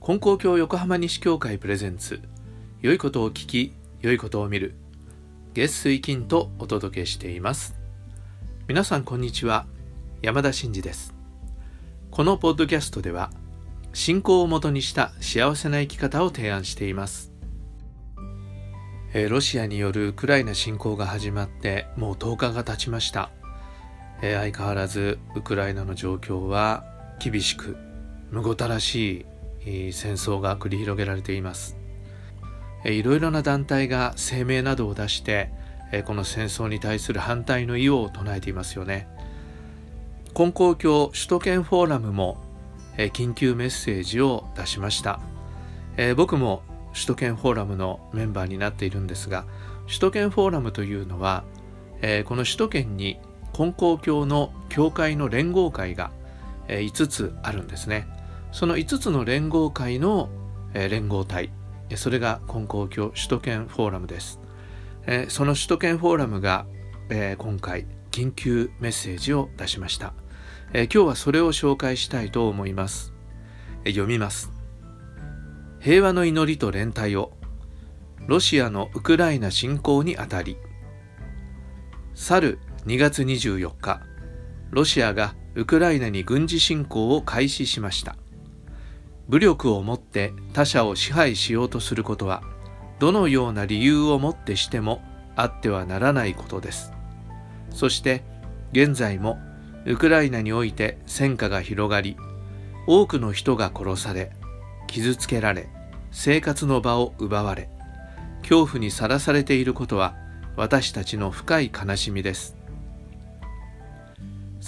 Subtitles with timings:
[0.00, 2.22] 金光教横浜西教会プレゼンツ
[2.80, 4.74] 良いことを聞き良いことを見る
[5.52, 7.74] 月水金とお届けしています。
[8.68, 9.66] 皆さんこんにちは
[10.22, 11.14] 山田真嗣です。
[12.10, 13.30] このポッドキャストでは
[13.92, 17.32] 信仰をもとにした幸せな生き方を提案しています。
[19.28, 23.30] ロシアによるウクライナ侵攻が始まってもう10日が経ちました。
[24.20, 26.84] 相変わらずウクライナの状況は
[27.20, 27.76] 厳しく
[28.30, 29.26] むごたらし
[29.64, 31.76] い戦争が繰り広げられています。
[32.84, 35.50] いろいろな団体が声明などを出して
[36.06, 39.08] この戦争に対する反対の意を唱えていますよね。
[40.38, 42.38] 根高教首都圏フォーラムも
[42.96, 45.20] 緊急メッセージを出しました。
[46.16, 49.44] 僕も首都圏フォーラムのメンバーになっているんですが
[49.86, 51.44] 首都圏フォーラムというのは
[52.24, 53.18] この首都圏に
[53.56, 56.10] 根高教の教会の連合会が
[56.68, 58.08] 5つあるんですね。
[58.52, 60.30] その5つの連合会の、
[60.74, 61.50] 連合体
[61.96, 64.40] それが根高教首都圏フォーラムです、
[65.28, 66.66] その首都圏フォーラムが、
[67.38, 70.12] 今回緊急メッセージを出しました、
[70.72, 73.12] 今日はそれを紹介したいと思います、
[73.84, 74.52] 読みます。
[75.80, 77.32] 平和の祈りと連帯を
[78.26, 80.58] ロシアのウクライナ侵攻にあたり
[82.14, 84.00] 去る2月24日
[84.70, 88.16] ロシアがウクライナに軍事侵攻を開始しました。
[89.28, 92.42] 武力をもって他者を支配しようとすることは
[92.98, 95.02] どのような理由をもってしても
[95.36, 96.92] あってはならないことです。
[97.70, 98.24] そして
[98.72, 99.38] 現在も
[99.84, 102.16] ウクライナにおいて戦火が広がり
[102.86, 104.32] 多くの人が殺され
[104.86, 105.68] 傷つけられ
[106.10, 107.68] 生活の場を奪われ
[108.40, 110.16] 恐怖にさらされていることは
[110.56, 112.57] 私たちの深い悲しみです。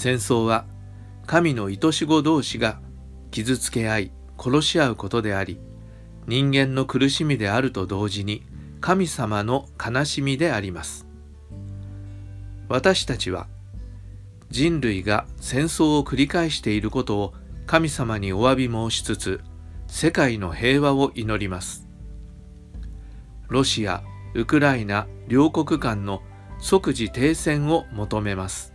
[0.01, 0.65] 戦争は
[1.27, 2.81] 神の愛し子同士が
[3.31, 5.61] 傷つけ合い殺し合うことであり
[6.27, 8.43] 人間の苦しみであると同時に
[8.81, 11.06] 神様の悲しみであります。
[12.66, 13.47] 私たちは
[14.49, 17.34] 人類が戦争を繰り返していることを
[17.67, 19.43] 神様にお詫び申しつつ
[19.87, 21.87] 世界の平和を祈ります。
[23.49, 26.22] ロシアウクライナ両国間の
[26.59, 28.69] 即時停戦を求めます。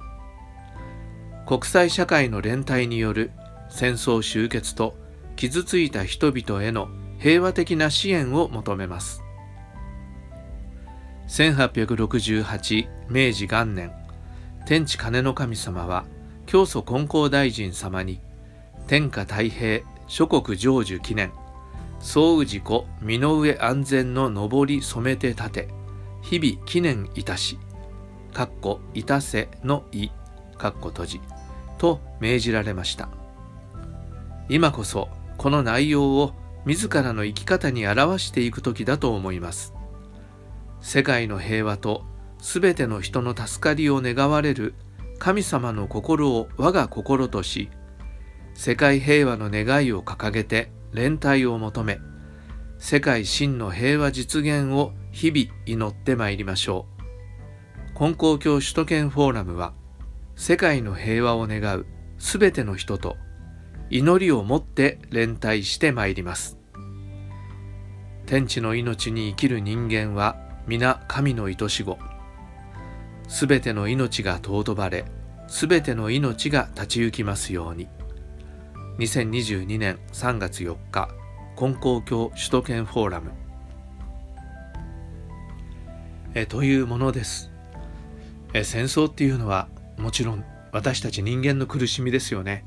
[1.45, 3.31] 国際社会の連帯による
[3.69, 4.95] 戦争終結と
[5.35, 6.88] 傷ついた人々への
[7.19, 9.22] 平和的な支援を求めます。
[11.28, 13.91] 1868明治元年
[14.66, 16.06] 天地金の神様は
[16.45, 18.22] 教祖金光大臣様に
[18.88, 21.31] 天下太平諸国成就記念
[22.00, 25.67] 総氏子身の上安全の上り染めて立て
[26.22, 27.57] 日々記念いたし
[28.33, 30.09] かっこいたせのい
[30.57, 31.34] かっこ閉じ。
[31.85, 33.09] と命じられました。
[34.50, 36.34] 今こそこの内容を
[36.66, 39.75] 自らの生き方に表していく時だと思います。
[40.81, 42.03] 世界の平和と
[42.40, 44.74] 全ての人の助かりを願われる
[45.19, 47.69] 神様の心を我が心とし
[48.53, 52.00] 世界平和の願いを掲げて連帯を求め
[52.78, 56.88] 世界真の平和実現を日々祈ってまいりましょ
[57.95, 58.00] う。
[58.00, 59.74] 根高教首都圏フォーラムは
[60.38, 61.85] 世界の平和を願う
[62.18, 63.16] すべての人と
[63.90, 66.57] 祈りをもって連帯してまいります。
[68.25, 70.35] 天地の命に生きる人間は
[70.68, 71.97] 皆神の愛し子。
[73.28, 75.06] すべての命が尊ばれ
[75.47, 77.88] すべての命が立ち行きますように。
[78.97, 81.09] 2022年3月4日
[81.59, 83.31] 根高教首都圏フォーラム。
[86.34, 87.51] えというものです。
[88.53, 92.66] え戦争っていうのはもちろん私たち人間の苦しみですよね。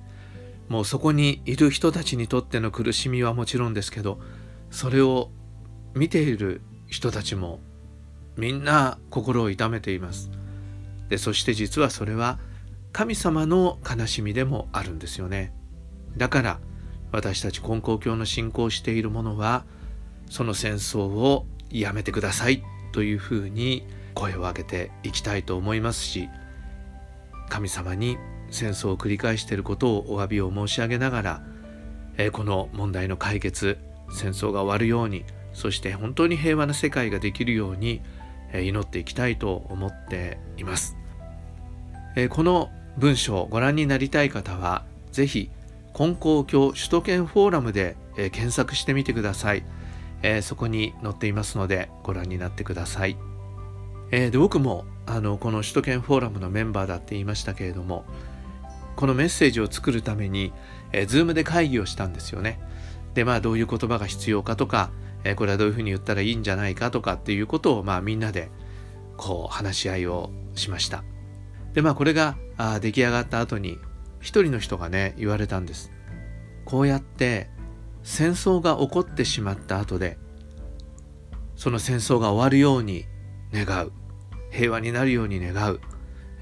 [0.68, 4.20] もうそこにいる人たちにとっての苦しみはもちろんですけど
[4.70, 5.30] それを
[5.94, 7.60] 見ている人たちも
[8.36, 10.30] みんな心を痛めています。
[11.08, 12.38] でそして実はそれは
[12.92, 15.52] 神様の悲しみでもあるんですよね。
[16.16, 16.60] だから
[17.12, 19.64] 私たち根高教の信仰している者は
[20.30, 23.84] その戦争をやめてくださいというふうに
[24.14, 26.28] 声を上げていきたいと思いますし
[27.48, 28.18] 神様に
[28.50, 31.42] 戦争を繰り返していることをお詫びを申し上げながら、
[32.16, 33.78] えこの問題の解決
[34.10, 38.02] 戦争が終わるようにそして本当に平和な世界ができるように、
[38.52, 40.96] え祈っていきたいと思っています、
[42.16, 45.50] えこの文章をご覧になりたい方は是非
[45.98, 49.64] 根高教首都圏フォーラムで、え検索してみてください、
[50.22, 53.16] えそこに載っていますのでご覧になってください、
[54.10, 58.04] えで僕もあのこの首都圏フォーラムのメンバーだって言いましたけれども
[58.96, 60.52] このメッセージを作るために、
[60.92, 62.58] えー、Zoom で会議をしたんですよね。
[63.14, 64.90] でまあどういう言葉が必要かとか、
[65.24, 68.50] えー、これはどういうふうに言ったらいいんじゃないかとかっていうことをまあみんなで
[69.16, 71.04] こう話し合いをしました。
[71.74, 73.78] でまあこれがあ出来上がった後に
[74.20, 75.92] 一人の人がね言われたんです。
[76.64, 77.48] こうやって
[78.02, 80.18] 戦争が起こってしまった後で
[81.56, 83.04] その戦争が終わるように
[83.52, 83.92] 願う
[84.50, 85.80] 平和になるように願う、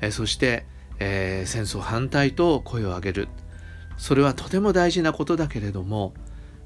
[0.01, 0.67] えそして、
[0.99, 3.29] えー、戦争反対と声を上げる。
[3.97, 6.13] それはとても大事なことだけれども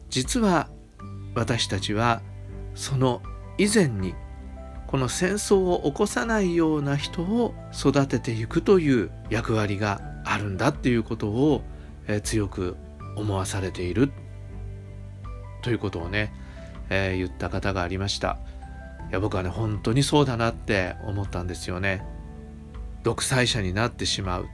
[0.08, 0.68] 実は
[1.34, 2.22] 私たちは
[2.74, 3.22] その
[3.56, 4.14] 以前に
[4.86, 11.62] この戦争を起こさないような人を育てていくという役割があるんだっていうことを、
[12.08, 12.76] えー、強く
[13.16, 14.10] 思わされている
[15.62, 16.32] ということをね、
[16.88, 18.38] えー、言った方がありました。
[19.10, 22.04] いや僕はね本当にそうだなって思ったんですよね。
[23.02, 24.48] 独裁者になってしまう。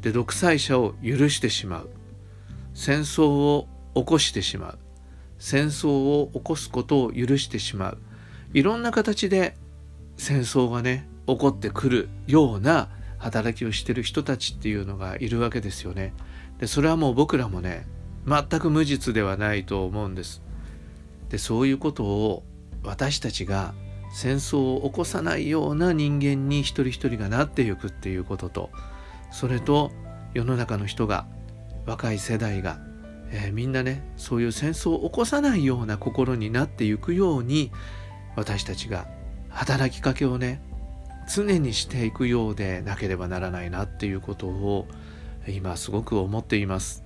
[0.00, 1.90] で独裁者を許してしまう。
[2.74, 4.78] 戦争を起こしてしまう。
[5.38, 7.98] 戦争を起こすことを許してしまう。
[8.54, 9.56] いろんな形で
[10.16, 12.88] 戦争がね起こってくるような
[13.18, 16.14] 働きをしてる人たちっていうのがいるわけですよね。
[16.60, 17.86] でそれはもう僕らもね
[18.26, 20.42] 全く無実ではないと思うんです。
[21.28, 22.44] でそういうことを
[22.82, 23.74] 私たちが
[24.12, 28.70] 戦争を起こさないような人間に一人一人がなっていくっていうことと
[29.30, 29.92] それと
[30.34, 31.26] 世の中の人が
[31.86, 32.78] 若い世代が、
[33.30, 37.70] えー、みんなねそういう戦争を起こさないような心になっていくように
[38.36, 39.06] 私たちが
[39.48, 40.62] 働きかけをね
[41.28, 44.86] 常にしていくようでなければならないなっていうことを
[45.46, 47.04] 今すごく思っています、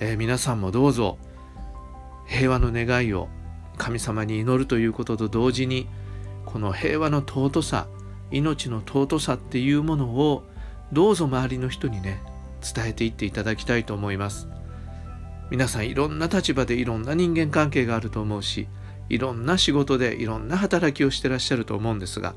[0.00, 1.18] えー、皆さんもどうぞ
[2.26, 3.28] 平和の願いを
[3.76, 5.88] 神様に祈るということと同時に
[6.44, 7.86] この平和の尊さ
[8.30, 10.44] 命の尊さっていうものを
[10.92, 12.22] どうぞ周りの人にね
[12.62, 14.48] 伝えていっていただきたいと思います。
[15.50, 18.68] 皆さんいろんな立場でいろんな人間関係があると思うし
[19.10, 22.34] いろんな仕事でいろんな働きをしてらっしゃると思うんですが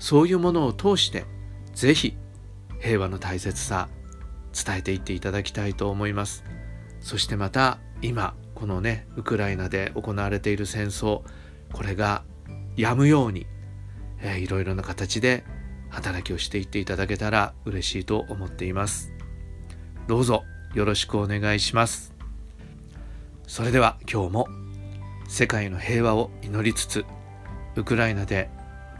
[0.00, 1.26] そういうものを通して
[1.74, 2.16] 是非
[2.80, 3.88] 平和の大切さ
[4.52, 6.42] 伝えていっていただきたいと思います。
[7.00, 11.22] そしてまた今このねウクライナで行われている戦争
[11.72, 12.24] これが
[12.74, 13.46] やむように、
[14.20, 15.44] えー、いろいろな形で
[15.90, 19.12] 働きをしていっていただけたら嬉しいと思っています。
[20.08, 20.42] どうぞ
[20.74, 22.14] よろしくお願いします。
[23.46, 24.48] それでは今日も
[25.28, 27.04] 世界の平和を祈りつつ
[27.76, 28.50] ウクライナで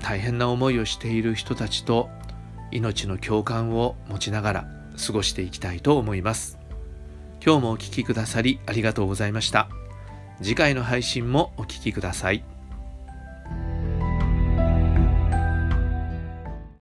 [0.00, 2.10] 大変な思いをしている人たちと
[2.70, 4.68] 命の共感を持ちながら
[5.06, 6.65] 過ごしていきたいと思います。
[7.46, 9.68] 今日もお聴きくださりありがとうございました。
[10.42, 12.55] 次回の配信もお聴きください。